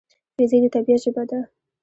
فزیک 0.35 0.61
د 0.63 0.67
طبیعت 0.75 0.99
ژبه 1.03 1.23
ده. 1.29 1.39